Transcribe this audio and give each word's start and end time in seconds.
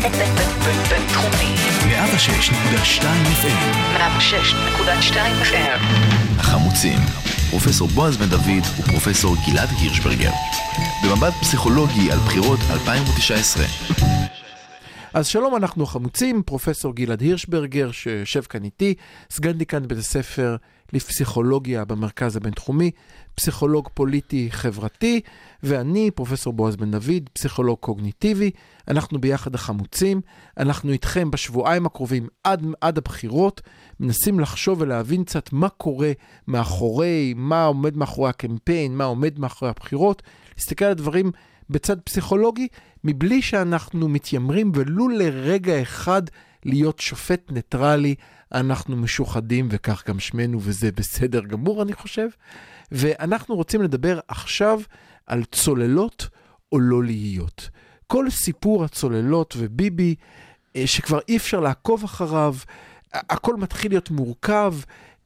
בינתחומי. 0.00 1.54
106.2 1.80 3.02
FM 3.42 3.96
106.2 3.96 5.14
FM. 5.42 5.80
החמוצים, 6.38 6.98
פרופסור 7.50 7.88
בועז 7.88 8.16
בן 8.16 8.28
דוד 8.28 8.64
ופרופסור 8.78 9.36
גלעד 9.46 9.68
הירשברגר. 9.78 10.30
במבט 11.04 11.32
פסיכולוגי 11.40 12.12
על 12.12 12.18
בחירות 12.18 12.60
2019. 12.70 13.64
אז 15.14 15.26
שלום, 15.26 15.56
אנחנו 15.56 15.84
החמוצים, 15.84 16.42
פרופסור 16.42 16.94
גלעד 16.94 17.20
הירשברגר, 17.20 17.90
שיושב 17.90 18.40
כאן 18.42 18.64
איתי, 18.64 18.94
סגן 19.30 19.52
דיקן 19.52 19.88
בית 19.88 19.98
הספר 19.98 20.56
לפסיכולוגיה 20.92 21.84
במרכז 21.84 22.36
הבינתחומי, 22.36 22.90
פסיכולוג 23.34 23.88
פוליטי 23.94 24.48
חברתי, 24.50 25.20
ואני, 25.62 26.10
פרופסור 26.10 26.52
בועז 26.52 26.76
בן 26.76 26.90
דוד, 26.90 27.28
פסיכולוג 27.32 27.78
קוגניטיבי. 27.78 28.50
אנחנו 28.88 29.20
ביחד 29.20 29.54
החמוצים, 29.54 30.20
אנחנו 30.58 30.92
איתכם 30.92 31.30
בשבועיים 31.30 31.86
הקרובים 31.86 32.28
עד, 32.44 32.66
עד 32.80 32.98
הבחירות, 32.98 33.60
מנסים 34.00 34.40
לחשוב 34.40 34.80
ולהבין 34.80 35.24
קצת 35.24 35.52
מה 35.52 35.68
קורה 35.68 36.12
מאחורי, 36.48 37.34
מה 37.36 37.64
עומד 37.64 37.96
מאחורי 37.96 38.30
הקמפיין, 38.30 38.96
מה 38.96 39.04
עומד 39.04 39.38
מאחורי 39.38 39.70
הבחירות, 39.70 40.22
להסתכל 40.56 40.84
על 40.84 40.90
הדברים 40.90 41.30
בצד 41.70 42.00
פסיכולוגי, 42.00 42.68
מבלי 43.04 43.42
שאנחנו 43.42 44.08
מתיימרים 44.08 44.72
ולו 44.74 45.08
לרגע 45.08 45.82
אחד 45.82 46.22
להיות 46.64 46.98
שופט 46.98 47.52
ניטרלי, 47.52 48.14
אנחנו 48.52 48.96
משוחדים 48.96 49.68
וכך 49.70 50.02
גם 50.08 50.20
שמנו 50.20 50.58
וזה 50.60 50.92
בסדר 50.92 51.40
גמור 51.40 51.82
אני 51.82 51.92
חושב. 51.92 52.28
ואנחנו 52.92 53.56
רוצים 53.56 53.82
לדבר 53.82 54.20
עכשיו 54.28 54.80
על 55.26 55.44
צוללות 55.44 56.28
או 56.72 56.80
לא 56.80 57.04
להיות. 57.04 57.70
כל 58.06 58.30
סיפור 58.30 58.84
הצוללות 58.84 59.54
וביבי, 59.58 60.14
אה, 60.76 60.86
שכבר 60.86 61.18
אי 61.28 61.36
אפשר 61.36 61.60
לעקוב 61.60 62.04
אחריו, 62.04 62.54
הכל 63.12 63.56
מתחיל 63.56 63.92
להיות 63.92 64.10
מורכב, 64.10 64.74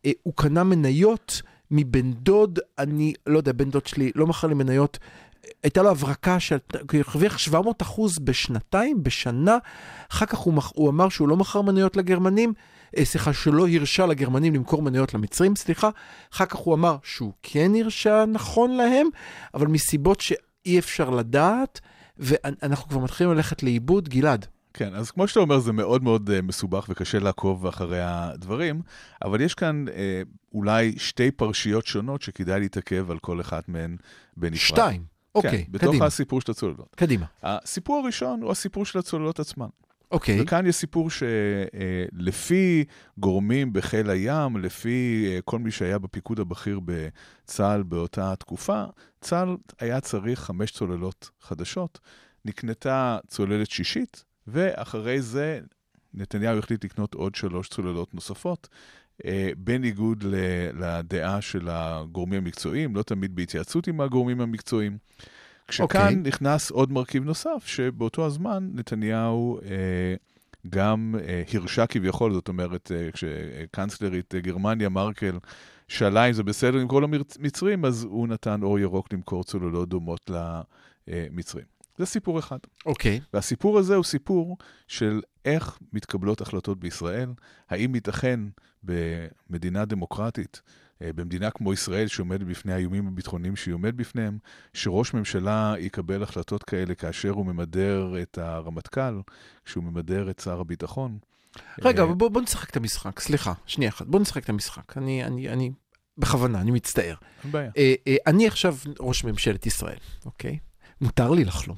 אה, 0.07 0.11
הוא 0.23 0.35
קנה 0.37 0.65
מניות 0.65 1.43
מבן 1.71 2.13
דוד, 2.13 2.59
אני 2.79 3.13
לא 3.27 3.39
יודע, 3.39 3.53
בן 3.53 3.71
דוד 3.71 3.87
שלי 3.87 4.11
לא 4.15 4.27
מכר 4.27 4.47
לי 4.47 4.55
מניות 4.55 4.99
הייתה 5.63 5.83
לו 5.83 5.91
הברקה 5.91 6.41
של, 6.41 6.57
הוא 6.73 7.01
הרוויח 7.09 7.39
700 7.39 7.83
אחוז 7.83 8.19
בשנתיים, 8.19 9.03
בשנה. 9.03 9.59
אחר 10.13 10.27
כך 10.27 10.39
הוא, 10.39 10.55
הוא 10.75 10.91
אמר 10.91 11.09
שהוא 11.09 11.29
לא 11.29 11.37
מכר 11.37 11.63
מניות 11.63 11.97
לגרמנים, 11.97 12.53
אה, 12.97 13.05
סליחה, 13.05 13.33
שלא 13.33 13.69
הרשה 13.69 14.07
לגרמנים 14.07 14.55
למכור 14.55 14.83
מניות 14.83 15.15
למצרים, 15.15 15.57
סליחה. 15.57 15.91
אחר 16.35 16.47
כך 16.47 16.57
הוא 16.57 16.75
אמר 16.75 16.97
שהוא 17.03 17.33
כן 17.43 17.73
הרשה 17.81 18.25
נכון 18.29 18.71
להם, 18.71 19.07
אבל 19.55 19.67
מסיבות 19.67 20.21
שאי 20.21 20.79
אפשר 20.79 21.11
לדעת, 21.11 21.81
ואנחנו 22.19 22.89
כבר 22.89 23.01
מתחילים 23.01 23.33
ללכת 23.33 23.63
לאיבוד. 23.63 24.09
גלעד. 24.09 24.47
כן, 24.75 24.95
אז 24.95 25.11
כמו 25.11 25.29
שאתה 25.29 25.41
אומר, 25.41 25.59
זה 25.59 25.73
מאוד 25.73 26.03
מאוד 26.03 26.31
uh, 26.31 26.43
מסובך 26.43 26.87
וקשה 26.89 27.19
לעקוב 27.19 27.67
אחרי 27.67 28.01
הדברים, 28.03 28.83
אבל 29.25 29.41
יש 29.41 29.55
כאן 29.55 29.85
uh, 29.89 29.93
אולי 30.55 30.95
שתי 30.99 31.31
פרשיות 31.31 31.87
שונות 31.87 32.23
שכדאי 32.23 32.61
להתעכב 32.61 33.11
על 33.11 33.19
כל 33.19 33.41
אחת 33.41 33.69
מהן 33.69 33.97
בנפרד. 34.37 34.59
שתיים. 34.59 35.14
אוקיי, 35.35 35.51
כן, 35.51 35.73
בתוך 35.73 35.89
קדימה. 35.89 36.07
הסיפור 36.07 36.41
של 36.41 36.51
הצוללות. 36.51 36.95
קדימה. 36.97 37.27
הסיפור 37.43 37.97
הראשון 38.03 38.43
הוא 38.43 38.51
הסיפור 38.51 38.85
של 38.87 38.99
הצוללות 38.99 39.41
עצמן. 39.41 39.69
אוקיי. 40.11 40.41
וכאן 40.41 40.67
יש 40.67 40.77
סיפור 40.77 41.09
שלפי 41.11 42.85
גורמים 43.19 43.73
בחיל 43.73 44.11
הים, 44.11 44.57
לפי 44.57 45.27
אה, 45.29 45.39
כל 45.45 45.59
מי 45.59 45.71
שהיה 45.71 45.99
בפיקוד 45.99 46.41
הבכיר 46.41 46.81
בצה"ל 46.85 47.83
באותה 47.83 48.37
תקופה, 48.37 48.85
צה"ל 49.21 49.57
היה 49.81 50.01
צריך 50.01 50.41
חמש 50.41 50.71
צוללות 50.71 51.31
חדשות. 51.41 52.01
נקנתה 52.45 53.19
צוללת 53.27 53.71
שישית, 53.71 54.25
ואחרי 54.47 55.23
זה 55.23 55.61
נתניהו 56.15 56.59
החליט 56.59 56.85
לקנות 56.85 57.15
עוד 57.15 57.35
שלוש 57.35 57.69
צוללות 57.69 58.15
נוספות. 58.15 58.69
אה, 59.25 59.51
בניגוד 59.57 60.25
לדעה 60.75 61.41
של 61.41 61.69
הגורמים 61.71 62.39
המקצועיים, 62.39 62.97
לא 62.97 63.03
תמיד 63.03 63.37
בהתייעצות 63.37 63.87
עם 63.87 64.01
הגורמים 64.01 64.41
המקצועיים. 64.41 64.99
כשכאן 65.69 65.87
okay. 65.87 66.09
אוקיי. 66.09 66.17
נכנס 66.17 66.71
עוד 66.71 66.93
מרכיב 66.93 67.25
נוסף, 67.25 67.63
שבאותו 67.67 68.27
הזמן 68.27 68.71
נתניהו 68.73 69.59
אה, 69.65 70.15
גם 70.71 71.15
אה, 71.29 71.43
הרשה 71.53 71.87
כביכול, 71.87 72.33
זאת 72.33 72.49
אומרת, 72.49 72.93
אה, 72.95 73.09
כשקנצלרית 73.13 74.35
אה, 74.35 74.41
גרמניה, 74.41 74.89
מרקל, 74.89 75.39
שאלה 75.89 76.25
אם 76.25 76.33
זה 76.33 76.43
בסדר 76.43 76.79
למכור 76.79 77.03
למצרים, 77.03 77.85
אז 77.85 78.05
הוא 78.05 78.29
נתן 78.29 78.63
אור 78.63 78.79
ירוק 78.79 79.13
למכור 79.13 79.45
צוללות 79.45 79.89
דומות 79.89 80.31
למצרים. 81.09 81.65
זה 81.99 82.07
סיפור 82.07 82.39
אחד. 82.39 82.59
אוקיי. 82.87 83.21
Okay. 83.23 83.29
והסיפור 83.35 83.79
הזה 83.79 83.95
הוא 83.95 84.05
סיפור 84.05 84.57
של 84.89 85.21
איך 85.45 85.79
מתקבלות 85.93 86.41
החלטות 86.41 86.81
בישראל, 86.81 87.31
האם 87.71 87.95
ייתכן 87.95 88.41
במדינה 88.83 89.85
דמוקרטית, 89.85 90.63
אה, 91.03 91.13
במדינה 91.13 91.51
כמו 91.51 91.73
ישראל 91.73 92.07
שעומדת 92.07 92.47
בפני 92.47 92.73
האיומים 92.73 93.07
הביטחוניים 93.07 93.57
שהיא 93.57 93.75
עומדת 93.75 93.95
בפניהם, 93.95 94.39
שראש 94.75 95.15
ממשלה 95.15 95.75
יקבל 95.79 96.23
החלטות 96.23 96.63
כאלה 96.63 96.95
כאשר 96.95 97.31
הוא 97.31 97.47
ממדר 97.47 98.15
את 98.23 98.39
הרמטכ"ל, 98.39 99.21
כשהוא 99.65 99.85
ממדר 99.85 100.31
את 100.31 100.41
שר 100.41 100.61
הביטחון. 100.61 101.19
רגע, 101.83 102.03
אה, 102.03 102.15
בוא, 102.15 102.29
בוא 102.29 102.43
נשחק 102.43 102.71
את 102.71 102.77
המשחק, 102.77 103.21
סליחה, 103.21 103.53
שנייה 103.67 103.91
אחת, 103.91 104.07
בוא 104.07 104.21
נשחק 104.21 104.45
את 104.45 104.49
המשחק. 104.49 104.97
אני, 104.99 105.25
אני, 105.25 105.49
אני, 105.49 105.71
בכוונה, 106.19 106.61
אני 106.61 106.71
מצטער. 106.71 107.15
אין 107.45 107.53
בעיה. 107.53 107.71
אה, 107.77 108.17
אני 108.27 108.47
עכשיו 108.47 108.77
ראש 109.01 109.25
ממשלת 109.25 109.67
ישראל, 109.67 109.99
אוקיי? 110.25 110.59
מותר 111.01 111.31
לי 111.31 111.45
לחלום. 111.45 111.77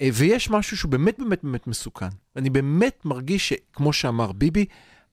אה, 0.00 0.08
ויש 0.12 0.50
משהו 0.50 0.76
שהוא 0.76 0.90
באמת 0.90 1.18
באמת 1.18 1.44
באמת 1.44 1.66
מסוכן. 1.66 2.08
אני 2.36 2.50
באמת 2.50 3.04
מרגיש 3.04 3.48
שכמו 3.48 3.92
שאמר 3.92 4.32
ביבי, 4.32 4.66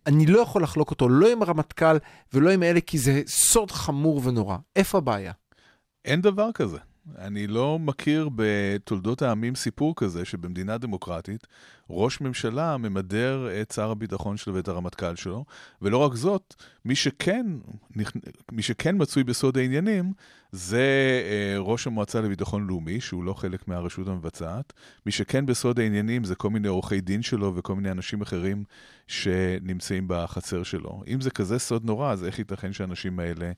אני 0.08 0.26
לא 0.26 0.40
יכול 0.40 0.64
לחלוק 0.64 0.92
אותו 0.92 1.10
לא 1.10 1.32
עם 1.32 1.42
הרמטכ"ל 1.42 1.98
ולא 2.34 2.50
עם 2.52 2.64
אלה, 2.64 2.82
כי 2.82 2.98
זה 2.98 3.22
סוד 3.28 3.72
חמור 3.72 4.22
ונורא. 4.24 4.58
איפה 4.76 4.98
הבעיה? 4.98 5.32
אין 6.06 6.22
דבר 6.22 6.50
כזה. 6.54 6.78
אני 7.18 7.48
לא 7.48 7.80
מכיר 7.80 8.30
בתולדות 8.36 9.22
העמים 9.22 9.56
סיפור 9.56 9.94
כזה 9.96 10.26
שבמדינה 10.26 10.78
דמוקרטית 10.78 11.48
ראש 11.90 12.22
ממשלה 12.22 12.78
ממדר 12.78 13.48
את 13.62 13.72
שר 13.72 13.92
הביטחון 13.92 14.38
שלו 14.38 14.54
ואת 14.54 14.68
הרמטכ"ל 14.68 15.16
שלו, 15.16 15.46
ולא 15.82 15.98
רק 15.98 16.14
זאת, 16.14 16.56
מי 16.86 16.96
שכן, 16.96 17.46
מי 18.52 18.62
שכן 18.62 18.96
מצוי 19.00 19.24
בסוד 19.24 19.58
העניינים 19.58 20.14
זה 20.52 21.22
אה, 21.26 21.56
ראש 21.60 21.88
המועצה 21.88 22.22
לביטחון 22.22 22.68
לאומי, 22.68 23.02
שהוא 23.02 23.24
לא 23.24 23.34
חלק 23.34 23.68
מהרשות 23.68 24.08
המבצעת. 24.08 24.74
מי 25.06 25.12
שכן 25.12 25.46
בסוד 25.46 25.80
העניינים 25.80 26.24
זה 26.24 26.36
כל 26.36 26.50
מיני 26.50 26.68
עורכי 26.68 27.02
דין 27.02 27.22
שלו 27.22 27.56
וכל 27.56 27.76
מיני 27.76 27.92
אנשים 27.92 28.22
אחרים 28.22 28.64
שנמצאים 29.08 30.06
בחצר 30.08 30.64
שלו. 30.64 31.04
אם 31.08 31.22
זה 31.22 31.32
כזה 31.32 31.60
סוד 31.60 31.86
נורא, 31.86 32.12
אז 32.12 32.24
איך 32.24 32.40
ייתכן 32.40 32.74
שהאנשים 32.74 33.20
האלה 33.20 33.52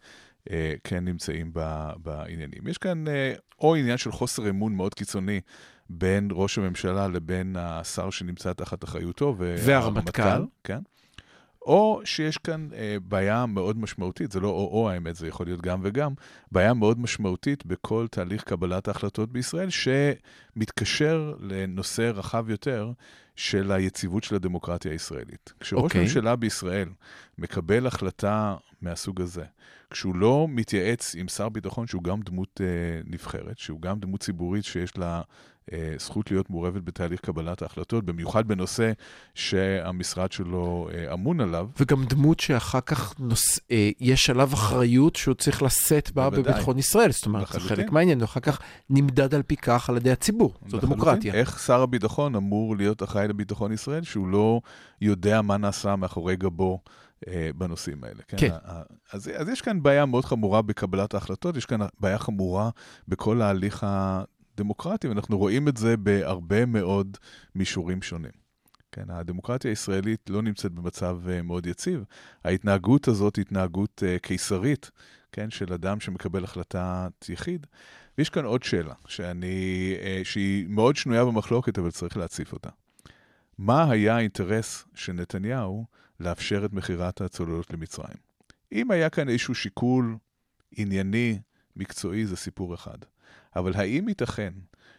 כן 0.83 1.05
נמצאים 1.05 1.51
ב, 1.53 1.89
בעניינים. 1.97 2.67
יש 2.67 2.77
כאן 2.77 3.07
אה, 3.07 3.33
או 3.59 3.75
עניין 3.75 3.97
של 3.97 4.11
חוסר 4.11 4.49
אמון 4.49 4.75
מאוד 4.75 4.93
קיצוני 4.93 5.41
בין 5.89 6.27
ראש 6.31 6.57
הממשלה 6.57 7.07
לבין 7.07 7.55
השר 7.59 8.09
שנמצא 8.09 8.53
תחת 8.53 8.83
אחריותו, 8.83 9.35
והרמטכ"ל. 9.37 10.43
כן. 10.63 10.79
או 11.61 12.01
שיש 12.03 12.37
כאן 12.37 12.67
אה, 12.73 12.97
בעיה 13.01 13.45
מאוד 13.45 13.77
משמעותית, 13.77 14.31
זה 14.31 14.39
לא 14.39 14.47
או-או 14.47 14.89
האמת, 14.89 15.15
זה 15.15 15.27
יכול 15.27 15.45
להיות 15.45 15.61
גם 15.61 15.79
וגם, 15.83 16.13
בעיה 16.51 16.73
מאוד 16.73 16.99
משמעותית 16.99 17.65
בכל 17.65 18.07
תהליך 18.11 18.43
קבלת 18.43 18.87
ההחלטות 18.87 19.31
בישראל, 19.31 19.69
שמתקשר 19.69 21.33
לנושא 21.39 22.11
רחב 22.15 22.49
יותר 22.49 22.91
של 23.35 23.71
היציבות 23.71 24.23
של 24.23 24.35
הדמוקרטיה 24.35 24.91
הישראלית. 24.91 25.53
כשראש 25.59 25.81
okay. 25.81 25.83
אוקיי. 25.83 26.01
ממשלה 26.01 26.35
בישראל 26.35 26.89
מקבל 27.37 27.87
החלטה 27.87 28.55
מהסוג 28.81 29.21
הזה, 29.21 29.43
כשהוא 29.89 30.15
לא 30.15 30.47
מתייעץ 30.49 31.15
עם 31.15 31.27
שר 31.27 31.49
ביטחון 31.49 31.87
שהוא 31.87 32.03
גם 32.03 32.21
דמות 32.21 32.61
אה, 32.63 33.01
נבחרת, 33.05 33.57
שהוא 33.57 33.81
גם 33.81 33.99
דמות 33.99 34.21
ציבורית 34.21 34.65
שיש 34.65 34.97
לה 34.97 35.21
זכות 35.99 36.31
להיות 36.31 36.49
מעורבת 36.49 36.81
בתהליך 36.83 37.19
קבלת 37.19 37.61
ההחלטות, 37.61 38.05
במיוחד 38.05 38.47
בנושא 38.47 38.91
שהמשרד 39.33 40.31
שלו 40.31 40.89
אה, 40.93 41.13
אמון 41.13 41.39
עליו. 41.41 41.67
וגם 41.79 42.05
דמות 42.05 42.39
שאחר 42.39 42.81
כך 42.81 43.13
נוס... 43.19 43.59
אה, 43.71 43.89
יש 43.99 44.29
עליו 44.29 44.53
אחריות 44.53 45.15
שהוא 45.15 45.35
צריך 45.35 45.63
לשאת 45.63 46.11
בה 46.11 46.29
בוודאי. 46.29 46.53
בביטחון 46.53 46.77
ישראל. 46.77 47.11
זאת 47.11 47.25
אומרת, 47.25 47.47
זה. 47.51 47.59
חלק 47.59 47.91
מהעניין, 47.91 48.21
ואחר 48.21 48.39
כך 48.39 48.59
נמדד 48.89 49.35
על 49.35 49.43
פי 49.43 49.55
כך 49.55 49.89
על 49.89 49.97
ידי 49.97 50.11
הציבור. 50.11 50.53
זו 50.67 50.77
לחלוטין. 50.77 50.89
דמוקרטיה. 50.89 51.33
איך 51.33 51.59
שר 51.59 51.81
הביטחון 51.81 52.35
אמור 52.35 52.77
להיות 52.77 53.03
אחראי 53.03 53.27
לביטחון 53.27 53.71
ישראל, 53.71 54.03
שהוא 54.03 54.27
לא 54.27 54.61
יודע 55.01 55.41
מה 55.41 55.57
נעשה 55.57 55.95
מאחורי 55.95 56.35
גבו 56.35 56.79
אה, 57.27 57.49
בנושאים 57.57 58.03
האלה. 58.03 58.19
כן. 58.27 58.49
ה- 58.65 58.81
אז, 59.13 59.29
אז 59.37 59.49
יש 59.49 59.61
כאן 59.61 59.83
בעיה 59.83 60.05
מאוד 60.05 60.25
חמורה 60.25 60.61
בקבלת 60.61 61.13
ההחלטות, 61.13 61.57
יש 61.57 61.65
כאן 61.65 61.79
בעיה 61.99 62.17
חמורה 62.17 62.69
בכל 63.07 63.41
ההליך 63.41 63.85
הדמוקרטי, 64.55 65.07
ואנחנו 65.07 65.37
רואים 65.37 65.67
את 65.67 65.77
זה 65.77 65.97
בהרבה 65.97 66.65
מאוד 66.65 67.17
מישורים 67.55 68.01
שונים. 68.01 68.45
כן, 68.91 69.09
הדמוקרטיה 69.09 69.71
הישראלית 69.71 70.29
לא 70.29 70.41
נמצאת 70.41 70.71
במצב 70.71 71.19
אה, 71.29 71.41
מאוד 71.41 71.65
יציב. 71.65 72.03
ההתנהגות 72.43 73.07
הזאת 73.07 73.35
היא 73.35 73.41
התנהגות 73.41 74.03
אה, 74.05 74.19
קיסרית, 74.19 74.91
כן, 75.31 75.49
של 75.49 75.73
אדם 75.73 75.99
שמקבל 75.99 76.43
החלטת 76.43 77.29
יחיד. 77.29 77.67
ויש 78.17 78.29
כאן 78.29 78.45
עוד 78.45 78.63
שאלה, 78.63 78.93
שאני, 79.07 79.95
אה, 80.01 80.21
שהיא 80.23 80.67
מאוד 80.69 80.95
שנויה 80.95 81.25
במחלוקת, 81.25 81.79
אבל 81.79 81.91
צריך 81.91 82.17
להציף 82.17 82.53
אותה. 82.53 82.69
מה 83.57 83.91
היה 83.91 84.15
האינטרס 84.15 84.85
של 84.95 85.13
נתניהו 85.13 85.85
לאפשר 86.19 86.65
את 86.65 86.73
מכירת 86.73 87.21
הצוללות 87.21 87.71
למצרים? 87.73 88.17
אם 88.71 88.91
היה 88.91 89.09
כאן 89.09 89.29
איזשהו 89.29 89.55
שיקול 89.55 90.17
ענייני, 90.71 91.39
מקצועי, 91.75 92.25
זה 92.25 92.35
סיפור 92.35 92.73
אחד. 92.73 92.97
אבל 93.55 93.71
האם 93.75 94.09
ייתכן 94.09 94.53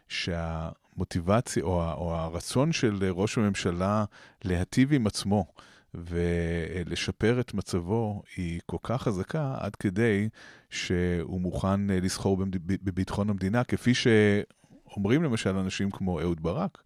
שהמוטיבציה 0.08 1.62
או, 1.62 1.92
או 1.92 2.14
הרצון 2.14 2.72
של 2.72 3.04
ראש 3.10 3.38
הממשלה 3.38 4.04
להטיב 4.44 4.92
עם 4.92 5.06
עצמו 5.06 5.46
ולשפר 5.94 7.40
את 7.40 7.54
מצבו 7.54 8.22
היא 8.36 8.60
כל 8.66 8.76
כך 8.82 9.02
חזקה 9.02 9.54
עד 9.58 9.76
כדי 9.76 10.28
שהוא 10.70 11.40
מוכן 11.40 11.86
לסחור 11.86 12.36
בביטחון 12.62 13.30
המדינה, 13.30 13.64
כפי 13.64 13.92
שאומרים 13.94 15.22
למשל 15.22 15.56
אנשים 15.56 15.90
כמו 15.90 16.20
אהוד 16.20 16.42
ברק. 16.42 16.82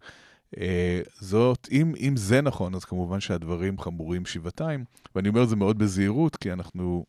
אה, 0.57 1.01
זאת, 1.19 1.67
אם, 1.71 1.93
אם 1.99 2.17
זה 2.17 2.41
נכון, 2.41 2.75
אז 2.75 2.85
כמובן 2.85 3.19
שהדברים 3.19 3.79
חמורים 3.79 4.25
שבעתיים, 4.25 4.85
ואני 5.15 5.29
אומר 5.29 5.43
את 5.43 5.49
זה 5.49 5.55
מאוד 5.55 5.77
בזהירות, 5.77 6.35
כי 6.35 6.51
אנחנו 6.53 7.05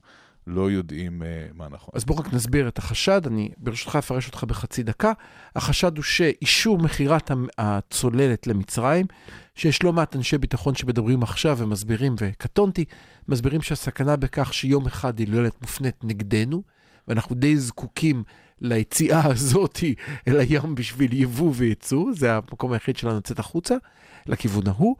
לא 0.47 0.71
יודעים 0.71 1.23
uh, 1.23 1.25
מה 1.55 1.69
נכון. 1.69 1.91
אז 1.94 2.05
בואו 2.05 2.19
רק 2.19 2.35
נסביר 2.35 2.69
את 2.69 2.79
החשד, 2.79 3.27
אני 3.27 3.50
ברשותך 3.59 3.97
אפרש 3.97 4.27
אותך 4.27 4.44
בחצי 4.44 4.83
דקה. 4.83 5.12
החשד 5.56 5.97
הוא 5.97 6.05
שאישור 6.05 6.79
מכירת 6.79 7.31
הצוללת 7.59 8.47
למצרים, 8.47 9.06
שיש 9.55 9.83
לא 9.83 9.93
מעט 9.93 10.17
אנשי 10.17 10.39
ביטחון 10.39 10.75
שמדברים 10.75 11.23
עכשיו 11.23 11.59
ומסבירים, 11.59 12.15
וקטונתי, 12.19 12.85
מסבירים 13.29 13.62
שהסכנה 13.62 14.17
בכך 14.17 14.55
שיום 14.55 14.87
אחד 14.87 15.19
היא 15.19 15.29
לא 15.29 15.49
מופנית 15.61 16.05
נגדנו, 16.05 16.62
ואנחנו 17.09 17.35
די 17.35 17.56
זקוקים 17.56 18.25
ליציאה 18.61 19.27
הזאת 19.33 19.79
אל 20.29 20.41
הים 20.41 20.75
בשביל 20.75 21.12
יבוא 21.12 21.53
וייצוא, 21.55 22.12
זה 22.15 22.35
המקום 22.35 22.73
היחיד 22.73 22.97
שלנו 22.97 23.17
לצאת 23.17 23.39
החוצה, 23.39 23.75
לכיוון 24.27 24.67
ההוא. 24.67 24.97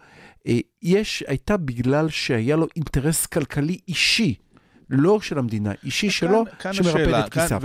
אה, 0.47 0.59
יש, 0.83 1.25
הייתה 1.27 1.57
בגלל 1.57 2.09
שהיה 2.09 2.57
לו 2.57 2.67
אינטרס 2.77 3.27
כלכלי 3.27 3.79
אישי. 3.89 4.35
לא 4.93 5.21
של 5.21 5.39
המדינה, 5.39 5.73
אישי 5.85 6.11
שלו, 6.11 6.45
שמרפד 6.73 7.15
את 7.15 7.33
כיסיו. 7.33 7.63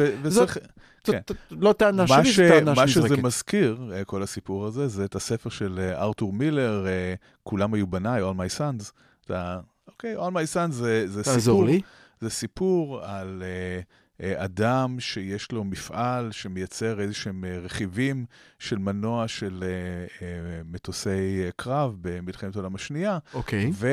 כן. 1.03 1.19
לא 1.51 1.73
טענה 1.73 2.07
שלי, 2.07 2.31
זו 2.31 2.43
טענה 2.47 2.75
שנזרקת. 2.75 2.77
מה 2.77 2.87
שזה 2.87 3.17
מזכיר, 3.17 3.91
אה, 3.93 4.03
כל 4.05 4.23
הסיפור 4.23 4.65
הזה, 4.65 4.87
זה 4.87 5.05
את 5.05 5.15
הספר 5.15 5.49
של 5.49 5.79
אה, 5.79 6.01
ארתור 6.01 6.33
מילר, 6.33 6.85
כולם 7.43 7.73
היו 7.73 7.87
בניי, 7.87 8.21
All 8.21 8.35
My 8.35 8.59
Sons. 8.59 8.91
אוקיי, 9.87 10.17
All 10.17 10.31
My 10.31 10.55
Sons 10.55 10.71
זה, 10.71 11.23
סיפור. 11.23 11.65
זה 12.21 12.29
סיפור 12.29 13.01
על... 13.03 13.43
אה, 14.21 14.45
אדם 14.45 14.99
שיש 14.99 15.51
לו 15.51 15.63
מפעל 15.63 16.31
שמייצר 16.31 17.01
איזה 17.01 17.13
שהם 17.13 17.45
אה, 17.45 17.57
רכיבים 17.59 18.25
של 18.59 18.77
מנוע 18.77 19.27
של 19.27 19.63
אה, 20.21 20.61
מטוסי 20.65 21.43
קרב 21.55 21.95
במלחמת 22.01 22.55
העולם 22.55 22.75
השנייה. 22.75 23.17
אוקיי. 23.33 23.67
Okay. 23.67 23.85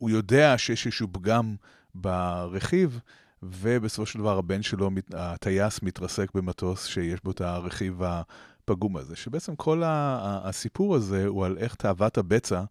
והוא 0.00 0.10
יודע 0.10 0.58
שיש 0.58 0.86
איזשהו 0.86 1.08
פגם 1.12 1.56
ברכיב, 1.94 3.00
ובסופו 3.42 4.06
של 4.06 4.18
דבר 4.18 4.38
הבן 4.38 4.62
שלו, 4.62 4.90
הטייס, 5.14 5.82
מתרסק 5.82 6.34
במטוס 6.34 6.86
שיש 6.86 7.20
בו 7.24 7.30
את 7.30 7.40
הרכיב 7.40 8.02
הפגום 8.02 8.96
הזה. 8.96 9.16
שבעצם 9.16 9.56
כל 9.56 9.82
הסיפור 9.86 10.96
הזה 10.96 11.26
הוא 11.26 11.44
על 11.44 11.58
איך 11.58 11.74
תאוות 11.74 12.18
הבצע 12.18 12.62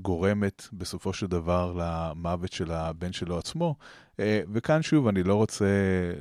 גורמת 0.00 0.68
בסופו 0.72 1.12
של 1.12 1.26
דבר 1.26 1.72
למוות 1.76 2.52
של 2.52 2.70
הבן 2.70 3.12
שלו 3.12 3.38
עצמו. 3.38 3.74
אה, 4.20 4.40
וכאן 4.52 4.82
שוב, 4.82 5.08
אני 5.08 5.22
לא 5.22 5.34
רוצה 5.34 5.66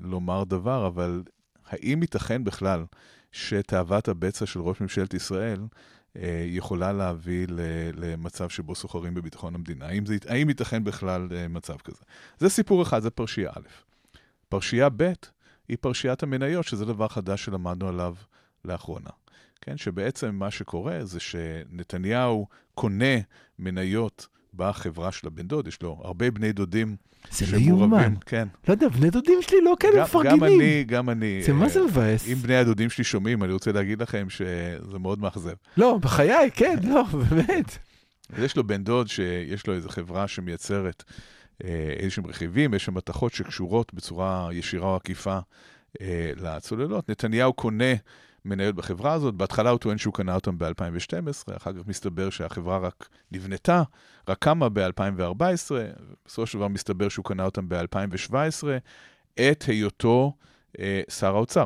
לומר 0.01 0.43
דבר, 0.43 0.87
אבל 0.87 1.23
האם 1.67 2.01
ייתכן 2.01 2.43
בכלל 2.43 2.85
שתאוות 3.31 4.07
הבצע 4.07 4.45
של 4.45 4.59
ראש 4.59 4.81
ממשלת 4.81 5.13
ישראל 5.13 5.59
יכולה 6.45 6.93
להביא 6.93 7.47
למצב 7.95 8.49
שבו 8.49 8.75
סוחרים 8.75 9.13
בביטחון 9.13 9.55
המדינה? 9.55 9.85
האם, 9.87 10.05
זה, 10.05 10.17
האם 10.27 10.49
ייתכן 10.49 10.83
בכלל 10.83 11.27
אה, 11.35 11.47
מצב 11.47 11.77
כזה? 11.77 12.03
זה 12.39 12.49
סיפור 12.49 12.81
אחד, 12.81 12.99
זה 12.99 13.09
פרשייה 13.09 13.51
א'. 13.55 13.67
פרשייה 14.49 14.89
ב' 14.89 15.13
היא 15.67 15.77
פרשיית 15.81 16.23
המניות, 16.23 16.65
שזה 16.65 16.85
דבר 16.85 17.07
חדש 17.07 17.45
שלמדנו 17.45 17.87
עליו 17.87 18.15
לאחרונה. 18.65 19.09
כן, 19.61 19.77
שבעצם 19.77 20.35
מה 20.35 20.51
שקורה 20.51 21.05
זה 21.05 21.19
שנתניהו 21.19 22.47
קונה 22.75 23.15
מניות 23.59 24.27
בחברה 24.55 25.11
של 25.11 25.27
הבן 25.27 25.47
דוד, 25.47 25.67
יש 25.67 25.81
לו 25.81 26.01
הרבה 26.03 26.31
בני 26.31 26.51
דודים 26.51 26.95
זה 27.31 27.45
לא 27.51 27.57
יאומן. 27.57 28.13
כן. 28.25 28.47
לא 28.67 28.73
יודע, 28.73 28.87
בני 28.87 29.09
דודים 29.09 29.41
שלי 29.41 29.57
לא 29.61 29.75
כאלה 29.79 30.03
מפרגנים. 30.03 30.37
גם 30.37 30.43
אני, 30.43 30.83
גם 30.83 31.09
אני. 31.09 31.43
זה 31.43 31.53
מה 31.53 31.69
זה 31.69 31.79
אה, 31.79 31.85
מבאס. 31.85 32.27
אם 32.27 32.35
בני 32.35 32.55
הדודים 32.55 32.89
שלי 32.89 33.03
שומעים, 33.03 33.43
אני 33.43 33.53
רוצה 33.53 33.71
להגיד 33.71 34.01
לכם 34.01 34.29
שזה 34.29 34.99
מאוד 34.99 35.19
מאכזב. 35.19 35.53
לא, 35.77 35.97
בחיי, 36.01 36.51
כן, 36.53 36.75
לא, 36.83 37.03
באמת. 37.29 37.77
יש 38.37 38.57
לו 38.57 38.63
בן 38.63 38.83
דוד 38.83 39.07
שיש 39.07 39.67
לו 39.67 39.73
איזו 39.73 39.89
חברה 39.89 40.27
שמייצרת 40.27 41.03
אה, 41.63 41.93
איזשהם 41.99 42.27
רכיבים, 42.27 42.73
יש 42.73 42.85
שם 42.85 42.93
מתכות 42.93 43.33
שקשורות 43.33 43.93
בצורה 43.93 44.49
ישירה 44.53 44.87
או 44.87 44.95
עקיפה 44.95 45.39
אה, 46.01 46.31
לצוללות. 46.37 47.09
נתניהו 47.09 47.53
קונה 47.53 47.93
מניות 48.45 48.75
בחברה 48.75 49.13
הזאת. 49.13 49.35
בהתחלה 49.35 49.69
הוא 49.69 49.79
טוען 49.79 49.97
שהוא 49.97 50.13
קנה 50.13 50.35
אותם 50.35 50.57
ב-2012, 50.57 51.57
אחר 51.57 51.73
כך 51.73 51.87
מסתבר 51.87 52.29
שהחברה 52.29 52.77
רק 52.77 53.09
נבנתה, 53.31 53.83
רק 54.29 54.37
קמה 54.39 54.69
ב-2014, 54.69 55.41
בסופו 56.25 56.47
של 56.47 56.57
דבר 56.57 56.67
מסתבר 56.67 57.09
שהוא 57.09 57.25
קנה 57.25 57.45
אותם 57.45 57.69
ב-2017, 57.69 58.33
את 59.33 59.63
היותו 59.67 60.33
אה, 60.79 61.01
שר 61.09 61.35
האוצר, 61.35 61.65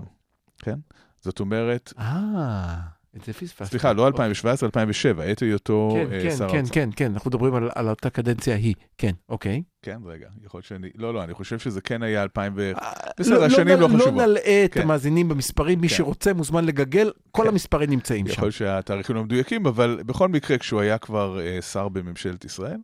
כן? 0.59 0.79
זאת 1.21 1.39
אומרת... 1.39 1.93
אה... 1.99 2.98
את 3.19 3.25
זה 3.25 3.33
פספסתי. 3.33 3.66
סליחה, 3.66 3.94
לא 3.94 4.07
2017, 4.07 4.68
2007, 4.68 5.24
עת 5.24 5.39
היותו 5.39 5.89
כן, 5.94 6.13
אה, 6.13 6.21
כן, 6.21 6.31
שר 6.31 6.50
כן, 6.50 6.57
האוצר. 6.57 6.74
כן, 6.74 6.89
כן, 6.95 7.12
אנחנו 7.13 7.30
מדברים 7.30 7.54
על, 7.75 7.89
אותה 7.89 8.10
קדנציה 8.10 8.54
ההיא, 8.54 8.75
כן, 8.98 9.12
אוקיי. 9.30 9.63
כן, 9.81 10.00
רגע, 10.06 10.27
יכול 10.45 10.57
להיות 10.57 10.66
שאני... 10.66 10.89
לא, 10.95 11.13
לא, 11.13 11.24
אני 11.24 11.33
חושב 11.33 11.60
שזה 11.60 11.81
כן 11.81 12.04
היה 12.04 12.24
2000 12.24 12.54
ו... 12.56 12.71
אה, 12.81 12.92
בסדר, 13.19 13.39
לא, 13.39 13.45
השנים 13.45 13.68
לא, 13.68 13.80
לא 13.80 13.88
חשובות. 13.88 14.13
לא 14.13 14.25
נלאה 14.25 14.62
את 14.66 14.74
כן. 14.74 14.81
המאזינים 14.81 15.30
במספרים, 15.30 15.81
מי 15.81 15.89
כן. 15.89 15.95
שרוצה 15.95 16.33
מוזמן 16.33 16.66
לגגל, 16.66 17.12
כל 17.31 17.44
כן. 17.44 17.50
המספרים 17.50 17.89
נמצאים 17.89 18.27
שם. 18.27 18.33
יכול 18.33 18.45
להיות 18.45 18.56
שהתאריכים 18.56 19.16
לא 19.16 19.24
מדויקים, 19.24 19.66
אבל 19.66 20.01
בכל 20.06 20.27
מקרה, 20.27 20.57
כשהוא 20.57 20.81
היה 20.81 20.98
כבר 20.98 21.39
אה, 21.39 21.62
שר 21.62 21.89
בממשלת 21.89 22.45
ישראל, 22.45 22.77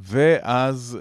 ואז 0.00 0.98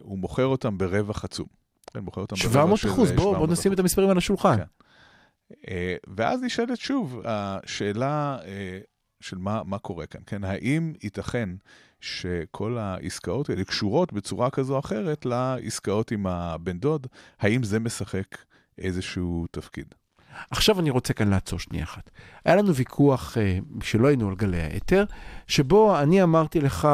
הוא 0.00 0.18
מוכר 0.18 0.46
אותם 0.46 0.78
ברווח 0.78 1.24
עצום. 1.24 1.46
כן, 1.94 2.00
מוכר 2.00 2.20
אותם 2.20 2.36
ברווח 2.36 2.52
700 2.52 2.78
של, 2.78 2.88
אחוז, 2.88 3.12
בואו 3.12 3.30
700 3.30 3.38
בוא 3.38 3.52
נשים 3.52 3.72
את 3.72 3.78
המספרים 3.78 4.10
על 4.10 4.18
השולחן. 4.18 4.56
כן. 4.56 4.62
אה, 5.68 5.96
ואז 6.16 6.42
נשאלת 6.42 6.78
שוב 6.78 7.20
השאלה 7.24 8.38
אה, 8.44 8.78
של 9.20 9.38
מה, 9.38 9.62
מה 9.64 9.78
קורה 9.78 10.06
כאן, 10.06 10.20
כן? 10.26 10.44
האם 10.44 10.92
ייתכן 11.02 11.50
שכל 12.00 12.78
העסקאות 12.78 13.50
האלה 13.50 13.64
קשורות 13.64 14.12
בצורה 14.12 14.50
כזו 14.50 14.74
או 14.74 14.78
אחרת 14.78 15.26
לעסקאות 15.26 16.10
עם 16.10 16.26
הבן 16.26 16.78
דוד? 16.78 17.06
האם 17.40 17.62
זה 17.62 17.80
משחק 17.80 18.36
איזשהו 18.78 19.46
תפקיד? 19.50 19.94
עכשיו 20.50 20.80
אני 20.80 20.90
רוצה 20.90 21.12
כאן 21.12 21.28
לעצור 21.28 21.58
שנייה 21.58 21.84
אחת. 21.84 22.10
היה 22.44 22.56
לנו 22.56 22.74
ויכוח 22.74 23.38
אה, 23.38 23.58
שלא 23.82 24.06
היינו 24.06 24.28
על 24.28 24.34
גלי 24.34 24.60
האתר, 24.60 25.04
שבו 25.46 25.98
אני 25.98 26.22
אמרתי 26.22 26.60
לך 26.60 26.88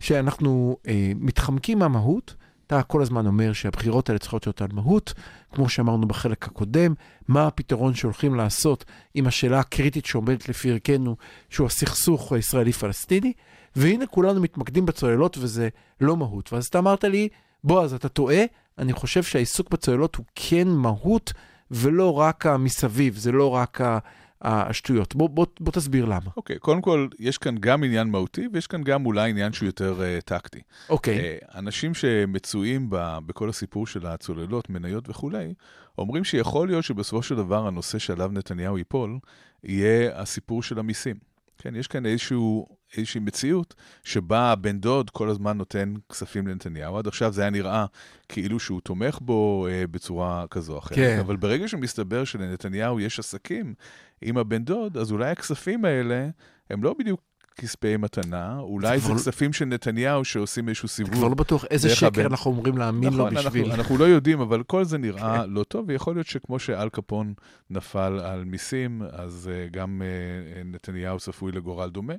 שאנחנו 0.00 0.76
מתחמקים 1.16 1.78
מהמהות. 1.78 2.34
אתה 2.66 2.82
כל 2.82 3.02
הזמן 3.02 3.26
אומר 3.26 3.52
שהבחירות 3.52 4.08
האלה 4.08 4.18
צריכות 4.18 4.46
להיות 4.46 4.62
על 4.62 4.68
מהות, 4.72 5.14
כמו 5.52 5.68
שאמרנו 5.68 6.08
בחלק 6.08 6.44
הקודם, 6.44 6.94
מה 7.28 7.46
הפתרון 7.46 7.94
שהולכים 7.94 8.34
לעשות 8.34 8.84
עם 9.14 9.26
השאלה 9.26 9.60
הקריטית 9.60 10.06
שעומדת 10.06 10.48
לפי 10.48 10.70
ערכנו, 10.70 11.16
שהוא 11.50 11.66
הסכסוך 11.66 12.32
הישראלי-פלסטיני, 12.32 13.32
והנה 13.76 14.06
כולנו 14.06 14.40
מתמקדים 14.40 14.86
בצוללות 14.86 15.38
וזה 15.38 15.68
לא 16.00 16.16
מהות. 16.16 16.52
ואז 16.52 16.66
אתה 16.66 16.78
אמרת 16.78 17.04
לי, 17.04 17.28
בועז, 17.64 17.94
אתה 17.94 18.08
טועה, 18.08 18.44
אני 18.78 18.92
חושב 18.92 19.22
שהעיסוק 19.22 19.70
בצוללות 19.70 20.16
הוא 20.16 20.24
כן 20.34 20.68
מהות, 20.68 21.32
ולא 21.70 22.18
רק 22.18 22.46
המסביב, 22.46 23.16
זה 23.16 23.32
לא 23.32 23.48
רק 23.50 23.80
ה... 23.80 23.98
השטויות. 24.46 25.14
בוא, 25.14 25.28
בוא, 25.28 25.46
בוא 25.60 25.72
תסביר 25.72 26.04
למה. 26.04 26.30
אוקיי, 26.36 26.56
okay, 26.56 26.58
קודם 26.58 26.82
כל, 26.82 27.08
יש 27.18 27.38
כאן 27.38 27.54
גם 27.60 27.84
עניין 27.84 28.08
מהותי, 28.08 28.48
ויש 28.52 28.66
כאן 28.66 28.82
גם 28.82 29.06
אולי 29.06 29.30
עניין 29.30 29.52
שהוא 29.52 29.66
יותר 29.66 30.00
uh, 30.00 30.22
טקטי. 30.22 30.60
אוקיי. 30.88 31.18
Okay. 31.18 31.44
Uh, 31.44 31.58
אנשים 31.58 31.94
שמצויים 31.94 32.90
ב, 32.90 33.18
בכל 33.26 33.48
הסיפור 33.48 33.86
של 33.86 34.06
הצוללות, 34.06 34.70
מניות 34.70 35.10
וכולי, 35.10 35.54
אומרים 35.98 36.24
שיכול 36.24 36.68
להיות 36.68 36.84
שבסופו 36.84 37.22
של 37.22 37.34
דבר 37.34 37.66
הנושא 37.66 37.98
שעליו 37.98 38.30
נתניהו 38.32 38.78
ייפול, 38.78 39.18
יהיה 39.64 40.20
הסיפור 40.20 40.62
של 40.62 40.78
המיסים. 40.78 41.16
כן, 41.58 41.76
יש 41.76 41.86
כאן 41.86 42.06
איזשהו, 42.06 42.66
איזושהי 42.98 43.20
מציאות 43.20 43.74
שבה 44.04 44.52
הבן 44.52 44.78
דוד 44.80 45.10
כל 45.10 45.28
הזמן 45.28 45.58
נותן 45.58 45.94
כספים 46.12 46.46
לנתניהו. 46.46 46.98
עד 46.98 47.06
עכשיו 47.06 47.32
זה 47.32 47.40
היה 47.40 47.50
נראה 47.50 47.86
כאילו 48.28 48.60
שהוא 48.60 48.80
תומך 48.80 49.18
בו 49.22 49.66
אה, 49.70 49.86
בצורה 49.90 50.44
כזו 50.50 50.72
או 50.72 50.78
אחרת. 50.78 50.96
כן. 50.98 51.18
אבל 51.20 51.36
ברגע 51.36 51.68
שמסתבר 51.68 52.24
שלנתניהו 52.24 53.00
יש 53.00 53.18
עסקים 53.18 53.74
עם 54.22 54.36
הבן 54.38 54.64
דוד, 54.64 54.96
אז 54.96 55.12
אולי 55.12 55.30
הכספים 55.30 55.84
האלה 55.84 56.28
הם 56.70 56.82
לא 56.84 56.94
בדיוק 56.98 57.20
כספי 57.60 57.96
מתנה, 57.96 58.58
אולי 58.58 58.98
זה 58.98 59.06
כבר- 59.06 59.14
כספים 59.14 59.52
של 59.52 59.64
נתניהו 59.64 60.24
שעושים 60.24 60.68
איזשהו 60.68 60.88
סיבוב. 60.88 61.14
כבר 61.14 61.28
לא 61.28 61.34
בטוח 61.34 61.64
איזה 61.70 61.88
שקר 61.94 62.06
הבן- 62.06 62.24
אנחנו 62.24 62.50
אומרים 62.50 62.78
להאמין 62.78 63.12
לו 63.12 63.26
נכון, 63.30 63.34
בשביל... 63.34 63.62
אנחנו, 63.64 63.74
אנחנו 63.82 63.98
לא 63.98 64.04
יודעים, 64.04 64.40
אבל 64.40 64.62
כל 64.62 64.84
זה 64.84 64.98
נראה 64.98 65.46
לא 65.46 65.64
טוב, 65.64 65.84
ויכול 65.88 66.14
להיות 66.14 66.26
שכמו 66.26 66.58
שאל 66.58 66.88
קפון 66.88 67.34
נפל 67.70 68.20
על 68.24 68.44
מיסים, 68.44 69.02
אז 69.12 69.50
uh, 69.52 69.72
גם 69.72 70.02
uh, 70.02 70.64
נתניהו 70.74 71.18
צפוי 71.18 71.52
לגורל 71.52 71.90
דומה. 71.90 72.14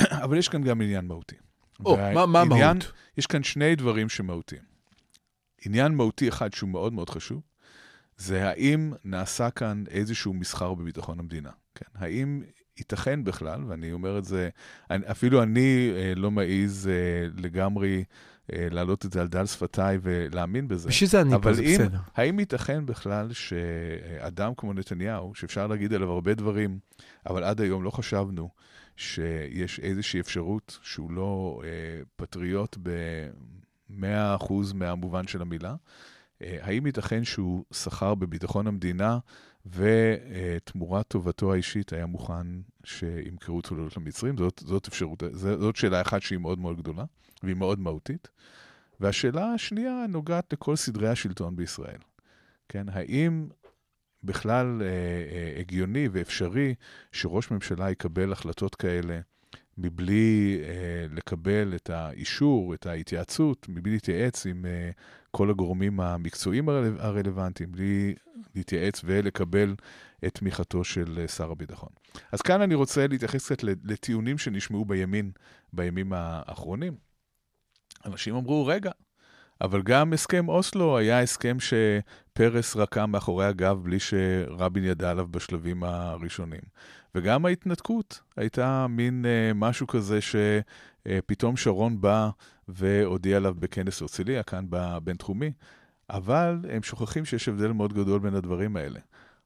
אבל 0.24 0.38
יש 0.38 0.48
כאן 0.48 0.62
גם 0.62 0.80
עניין 0.80 1.06
מהותי. 1.06 1.34
או, 1.84 1.96
מה- 2.14 2.26
מה 2.26 2.40
המהות? 2.40 2.60
יש 3.18 3.26
כאן 3.26 3.42
שני 3.42 3.76
דברים 3.76 4.08
שמהותיים. 4.08 4.62
עניין 5.66 5.94
מהותי 5.94 6.28
אחד 6.28 6.52
שהוא 6.54 6.70
מאוד 6.70 6.92
מאוד 6.92 7.10
חשוב, 7.10 7.42
זה 8.16 8.48
האם 8.48 8.92
נעשה 9.04 9.50
כאן 9.50 9.84
איזשהו 9.90 10.34
מסחר 10.34 10.74
בביטחון 10.74 11.18
המדינה. 11.20 11.50
כן? 11.74 11.86
האם 11.94 12.42
ייתכן 12.78 13.24
בכלל, 13.24 13.64
ואני 13.68 13.92
אומר 13.92 14.18
את 14.18 14.24
זה, 14.24 14.48
אני- 14.90 15.10
אפילו 15.10 15.42
אני 15.42 15.90
אה, 15.96 16.12
לא 16.16 16.30
מעז 16.30 16.90
אה, 16.92 17.28
לגמרי 17.42 18.04
להעלות 18.52 19.04
את 19.04 19.12
זה 19.12 19.20
על 19.20 19.28
דל 19.28 19.46
שפתיי 19.46 19.98
ולהאמין 20.02 20.68
בזה. 20.68 20.88
בשביל 20.88 21.10
זה 21.10 21.20
אני 21.20 21.30
פה, 21.30 21.36
אבל 21.36 21.54
זה 21.54 21.62
אם, 21.62 21.74
בסדר. 21.74 21.98
האם 22.14 22.40
ייתכן 22.40 22.86
בכלל 22.86 23.32
שאדם 23.32 24.52
כמו 24.56 24.72
נתניהו, 24.72 25.34
שאפשר 25.34 25.66
להגיד 25.66 25.94
עליו 25.94 26.10
הרבה 26.10 26.34
דברים, 26.34 26.78
אבל 27.26 27.44
עד 27.44 27.60
היום 27.60 27.84
לא 27.84 27.90
חשבנו 27.90 28.48
שיש 28.96 29.80
איזושהי 29.80 30.20
אפשרות 30.20 30.78
שהוא 30.82 31.12
לא 31.12 31.60
אה, 31.64 31.68
פטריוט 32.16 32.76
ב-100% 32.82 34.52
מהמובן 34.74 35.26
של 35.26 35.42
המילה, 35.42 35.74
אה, 36.42 36.58
האם 36.62 36.86
ייתכן 36.86 37.24
שהוא 37.24 37.64
שכר 37.72 38.14
בביטחון 38.14 38.66
המדינה 38.66 39.18
ותמורת 39.70 41.08
טובתו 41.08 41.52
האישית 41.52 41.92
היה 41.92 42.06
מוכן 42.06 42.46
שימכרו 42.84 43.62
צוללות 43.62 43.96
למצרים? 43.96 44.36
זאת, 44.36 44.62
זאת 44.66 44.88
אפשרות, 44.88 45.22
זאת, 45.32 45.76
שאלה 45.76 46.00
אחת 46.00 46.22
שהיא 46.22 46.38
מאוד 46.38 46.58
מאוד 46.58 46.76
גדולה 46.76 47.04
והיא 47.42 47.56
מאוד 47.56 47.78
מהותית. 47.80 48.28
והשאלה 49.00 49.52
השנייה 49.52 50.06
נוגעת 50.08 50.52
לכל 50.52 50.76
סדרי 50.76 51.08
השלטון 51.08 51.56
בישראל. 51.56 51.98
כן, 52.68 52.88
האם 52.88 53.48
בכלל 54.24 54.82
אה, 54.82 54.86
אה, 54.86 55.60
הגיוני 55.60 56.08
ואפשרי 56.12 56.74
שראש 57.12 57.50
ממשלה 57.50 57.90
יקבל 57.90 58.32
החלטות 58.32 58.74
כאלה 58.74 59.20
מבלי 59.78 60.60
אה, 60.62 61.06
לקבל 61.10 61.72
את 61.74 61.90
האישור, 61.90 62.74
את 62.74 62.86
ההתייעצות, 62.86 63.66
מבלי 63.68 63.92
להתייעץ 63.92 64.46
עם 64.46 64.66
אה, 64.66 64.90
כל 65.30 65.50
הגורמים 65.50 66.00
המקצועיים 66.00 66.68
הרל, 66.68 66.96
הרלוונטיים, 66.98 67.72
בלי 67.72 68.14
להתייעץ 68.54 69.00
ולקבל 69.04 69.74
את 70.26 70.34
תמיכתו 70.34 70.84
של 70.84 71.18
אה, 71.20 71.28
שר 71.28 71.50
הביטחון. 71.50 71.88
אז 72.32 72.42
כאן 72.42 72.60
אני 72.60 72.74
רוצה 72.74 73.06
להתייחס 73.06 73.44
קצת 73.44 73.62
לטיעונים 73.62 74.38
שנשמעו 74.38 74.84
בימין 74.84 75.30
בימים 75.72 76.12
האחרונים. 76.12 76.94
אנשים 78.04 78.34
אמרו, 78.34 78.66
רגע, 78.66 78.90
אבל 79.60 79.82
גם 79.82 80.12
הסכם 80.12 80.48
אוסלו 80.48 80.98
היה 80.98 81.22
הסכם 81.22 81.56
שפרס 82.36 82.76
רקם 82.76 83.10
מאחורי 83.10 83.46
הגב 83.46 83.78
בלי 83.82 84.00
שרבין 84.00 84.84
ידע 84.84 85.10
עליו 85.10 85.26
בשלבים 85.30 85.84
הראשונים. 85.84 86.60
וגם 87.14 87.46
ההתנתקות 87.46 88.20
הייתה 88.36 88.86
מין 88.88 89.26
אה, 89.26 89.52
משהו 89.54 89.86
כזה 89.86 90.18
שפתאום 90.20 91.56
שרון 91.56 92.00
בא 92.00 92.30
והודיע 92.68 93.36
עליו 93.36 93.54
בכנס 93.58 94.02
הרצליה, 94.02 94.42
כאן 94.42 94.66
בבינתחומי, 94.70 95.52
אבל 96.10 96.58
הם 96.70 96.82
שוכחים 96.82 97.24
שיש 97.24 97.48
הבדל 97.48 97.72
מאוד 97.72 97.92
גדול 97.92 98.18
בין 98.18 98.34
הדברים 98.34 98.76
האלה. 98.76 99.00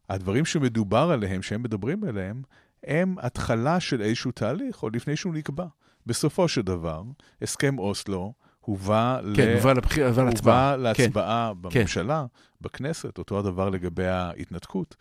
הדברים 0.08 0.44
שמדובר 0.44 1.10
עליהם, 1.12 1.42
שהם 1.42 1.62
מדברים 1.62 2.04
עליהם, 2.04 2.42
הם 2.84 3.16
התחלה 3.18 3.80
של 3.80 4.02
איזשהו 4.02 4.32
תהליך, 4.32 4.78
עוד 4.78 4.96
לפני 4.96 5.16
שהוא 5.16 5.34
נקבע. 5.34 5.66
בסופו 6.06 6.48
של 6.48 6.62
דבר, 6.62 7.02
הסכם 7.42 7.78
אוסלו 7.78 8.32
הובא, 8.60 9.20
כן, 9.36 9.48
ל... 9.48 9.56
הובא 9.56 9.72
הובא 10.06 10.22
להצבעה. 10.22 10.74
כן. 10.76 10.80
להצבעה 10.80 11.52
בממשלה, 11.54 12.24
בכנסת, 12.60 13.18
אותו 13.18 13.38
הדבר 13.38 13.70
לגבי 13.70 14.06
ההתנתקות. 14.06 14.96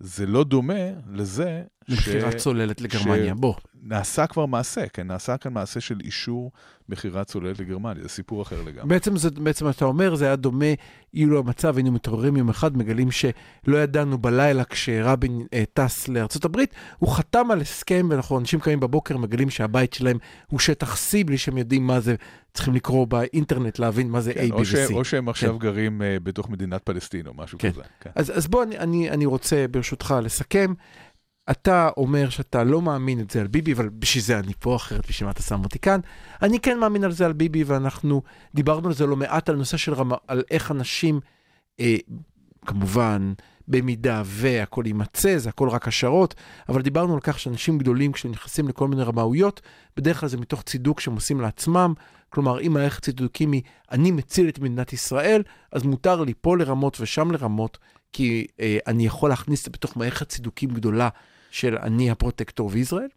זה 0.00 0.26
לא 0.26 0.44
דומה 0.44 0.90
לזה 1.12 1.62
מכירת 1.88 2.36
צוללת 2.36 2.80
לגרמניה. 2.80 3.34
בוא, 3.34 3.54
שנעשה 3.82 4.26
כבר 4.26 4.46
מעשה, 4.46 4.88
כן? 4.88 5.06
נעשה 5.06 5.36
כאן 5.36 5.52
מעשה 5.52 5.80
של 5.80 6.00
אישור 6.00 6.52
מכירת 6.88 7.26
צוללת 7.26 7.58
לגרמניה, 7.58 8.02
זה 8.02 8.08
סיפור 8.08 8.42
אחר 8.42 8.62
לגמרי. 8.62 8.88
בעצם, 8.88 9.16
זה, 9.16 9.30
בעצם 9.30 9.68
אתה 9.68 9.84
אומר, 9.84 10.14
זה 10.14 10.24
היה 10.24 10.36
דומה, 10.36 10.66
אילו 11.14 11.38
המצב, 11.38 11.76
היינו 11.76 11.92
מתעוררים 11.92 12.36
יום 12.36 12.48
אחד, 12.48 12.76
מגלים 12.76 13.10
שלא 13.10 13.76
ידענו 13.76 14.18
בלילה 14.18 14.64
כשרבין 14.64 15.46
אה, 15.52 15.64
טס 15.74 16.08
הברית, 16.44 16.74
הוא 16.98 17.10
חתם 17.10 17.50
על 17.50 17.60
הסכם, 17.60 18.06
ואנחנו, 18.10 18.38
אנשים 18.38 18.60
קמים 18.60 18.80
בבוקר, 18.80 19.16
מגלים 19.16 19.50
שהבית 19.50 19.92
שלהם 19.92 20.18
הוא 20.50 20.60
שטח 20.60 20.96
C, 20.96 21.26
בלי 21.26 21.38
שהם 21.38 21.58
יודעים 21.58 21.86
מה 21.86 22.00
זה, 22.00 22.14
צריכים 22.54 22.74
לקרוא 22.74 23.06
באינטרנט, 23.06 23.78
להבין 23.78 24.10
מה 24.10 24.20
זה 24.20 24.34
כן, 24.34 24.40
A, 24.40 24.52
B. 24.52 24.54
ו-C. 24.54 24.94
או 24.94 25.04
שהם 25.04 25.28
עכשיו 25.28 25.58
גרים 25.58 26.00
uh, 26.00 26.20
בתוך 26.22 26.50
מדינת 26.50 26.82
פלסטין 26.82 27.26
או 27.26 27.34
משהו 27.34 27.58
כן. 27.58 27.70
כזה. 27.70 27.82
כן. 28.00 28.10
אז, 28.14 28.38
אז 28.38 28.46
בוא, 28.46 28.62
אני, 28.62 28.78
אני, 28.78 29.10
אני 29.10 29.26
רוצה 29.26 29.66
ברשותך 29.70 30.14
לסכם. 30.22 30.74
אתה 31.50 31.88
אומר 31.96 32.30
שאתה 32.30 32.64
לא 32.64 32.82
מאמין 32.82 33.20
את 33.20 33.30
זה 33.30 33.40
על 33.40 33.46
ביבי, 33.46 33.72
אבל 33.72 33.88
בשביל 33.88 34.24
זה 34.24 34.38
אני 34.38 34.52
פה, 34.58 34.76
אחרת 34.76 35.06
בשביל 35.08 35.26
מה 35.26 35.30
אתה 35.30 35.42
שם 35.42 35.64
אותי 35.64 35.78
כאן. 35.78 36.00
אני 36.42 36.60
כן 36.60 36.78
מאמין 36.78 37.04
על 37.04 37.12
זה 37.12 37.26
על 37.26 37.32
ביבי, 37.32 37.64
ואנחנו 37.64 38.22
דיברנו 38.54 38.88
על 38.88 38.94
זה 38.94 39.06
לא 39.06 39.16
מעט, 39.16 39.48
על 39.48 39.56
נושא 39.56 39.76
של 39.76 39.94
רמה, 39.94 40.16
על 40.28 40.42
איך 40.50 40.70
אנשים, 40.70 41.20
אה, 41.80 41.96
כמובן, 42.66 43.32
במידה 43.68 44.22
והכל 44.24 44.82
יימצא, 44.86 45.38
זה 45.38 45.48
הכל 45.48 45.68
רק 45.68 45.88
השערות, 45.88 46.34
אבל 46.68 46.82
דיברנו 46.82 47.14
על 47.14 47.20
כך 47.20 47.38
שאנשים 47.38 47.78
גדולים, 47.78 48.12
כשהם 48.12 48.30
נכנסים 48.30 48.68
לכל 48.68 48.88
מיני 48.88 49.02
רמאויות, 49.02 49.60
בדרך 49.96 50.20
כלל 50.20 50.28
זה 50.28 50.36
מתוך 50.36 50.62
צידוק 50.62 51.00
שהם 51.00 51.14
עושים 51.14 51.40
לעצמם. 51.40 51.94
כלומר, 52.30 52.60
אם 52.60 52.76
הערך 52.76 53.00
צידוקים 53.00 53.52
היא, 53.52 53.62
אני 53.92 54.10
מציל 54.10 54.48
את 54.48 54.58
מדינת 54.58 54.92
ישראל, 54.92 55.42
אז 55.72 55.82
מותר 55.82 56.22
לי 56.22 56.32
פה 56.40 56.56
לרמות 56.56 57.00
ושם 57.00 57.30
לרמות, 57.30 57.78
כי 58.12 58.46
אה, 58.60 58.78
אני 58.86 59.06
יכול 59.06 59.30
להכניס 59.30 59.60
את 59.60 59.64
זה 59.64 59.70
בתוך 59.70 59.96
מערכת 59.96 60.28
צידוקים 60.28 60.70
גדולה 60.70 61.08
של 61.54 61.78
אני 61.78 62.10
הפרוטקטור 62.10 62.70
וישראל. 62.72 63.08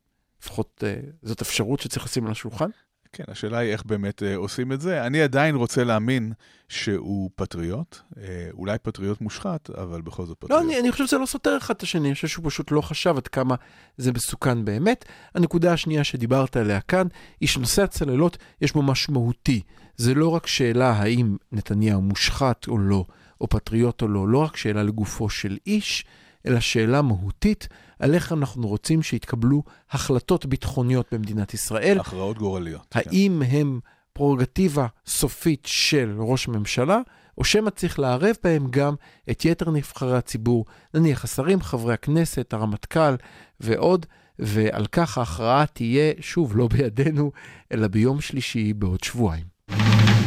לפחות 0.42 0.84
אה, 0.88 0.96
זאת 1.22 1.42
אפשרות 1.42 1.80
שצריך 1.80 2.06
לשים 2.06 2.26
על 2.26 2.32
השולחן. 2.32 2.70
כן, 3.14 3.24
השאלה 3.28 3.58
היא 3.58 3.72
איך 3.72 3.84
באמת 3.86 4.24
אה, 4.24 4.36
עושים 4.36 4.72
את 4.72 4.82
זה. 4.82 5.06
אני 5.06 5.22
עדיין 5.22 5.56
רוצה 5.56 5.84
להאמין 5.84 6.34
שהוא 6.70 7.30
פטריוט, 7.36 7.98
אה, 8.18 8.50
אולי 8.54 8.78
פטריוט 8.78 9.22
מושחת, 9.22 9.70
אבל 9.70 10.02
בכל 10.02 10.26
זאת 10.26 10.38
פטריוט. 10.40 10.64
לא, 10.64 10.68
אני, 10.68 10.80
אני 10.80 10.92
חושב 10.92 11.08
שזה 11.08 11.18
לא 11.18 11.26
סותר 11.26 11.58
אחד 11.58 11.74
את 11.74 11.82
השני, 11.82 12.08
אני 12.08 12.16
חושב 12.16 12.28
שהוא 12.28 12.50
פשוט 12.50 12.72
לא 12.72 12.82
חשב 12.82 13.18
עד 13.18 13.28
כמה 13.28 13.56
זה 13.98 14.12
מסוכן 14.12 14.66
באמת. 14.66 15.06
הנקודה 15.36 15.74
השנייה 15.74 16.04
שדיברת 16.04 16.58
עליה 16.58 16.82
כאן, 16.82 17.08
היא 17.40 17.50
שנושא 17.50 17.84
הצוללות 17.84 18.38
יש 18.62 18.74
בו 18.74 18.82
משמעותי. 18.82 19.62
זה 19.96 20.14
לא 20.14 20.30
רק 20.30 20.48
שאלה 20.48 20.92
האם 20.92 21.38
נתניהו 21.52 22.02
מושחת 22.02 22.68
או 22.68 22.78
לא, 22.78 23.06
או 23.42 23.48
פטריוט 23.48 24.02
או 24.02 24.08
לא, 24.08 24.28
לא 24.28 24.38
רק 24.38 24.58
שאלה 24.58 24.84
לגופו 24.84 25.30
של 25.30 25.58
איש, 25.68 26.06
אלא 26.46 26.60
שאלה 26.60 27.02
מהותית 27.02 27.68
על 28.00 28.14
איך 28.14 28.34
אנחנו 28.34 28.68
רוצים 28.68 29.04
שיתקבלו 29.04 29.64
החלטות 29.92 30.46
ביטחוניות 30.46 31.14
במדינת 31.14 31.54
ישראל. 31.54 32.00
הכרעות 32.00 32.38
גורליות. 32.38 32.86
כן. 32.92 33.00
האם 33.06 33.42
הם 33.42 33.80
פררוגטיבה 34.14 34.88
סופית 35.08 35.64
של 35.66 36.16
ראש 36.20 36.48
הממשלה, 36.48 37.00
או 37.38 37.44
שמא 37.44 37.70
צריך 37.70 38.00
לערב 38.00 38.36
בהם 38.44 38.68
גם 38.70 38.96
את 39.32 39.46
יתר 39.46 39.72
נבחרי 39.72 40.18
הציבור, 40.18 40.66
נניח 40.94 41.24
השרים, 41.24 41.62
חברי 41.62 41.94
הכנסת, 41.94 42.54
הרמטכ"ל 42.54 43.16
ועוד, 43.60 44.06
ועל 44.40 44.86
כך 44.92 45.18
ההכרעה 45.18 45.66
תהיה, 45.66 46.14
שוב, 46.20 46.58
לא 46.58 46.68
בידינו, 46.68 47.32
אלא 47.72 47.88
ביום 47.88 48.22
שלישי 48.22 48.74
בעוד 48.74 49.04
שבועיים. 49.04 49.46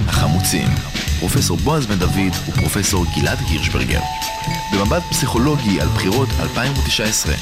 החמוצים, 0.06 0.68
פרופסור 1.20 1.56
בועז 1.56 1.86
בן 1.86 1.98
דוד 1.98 2.32
ופרופסור 2.48 3.04
גלעד 3.16 3.38
הירשברגר. 3.48 4.00
במבט 4.72 5.02
פסיכולוגי 5.10 5.80
על 5.80 5.88
בחירות 5.88 6.28
2019. 6.40 7.34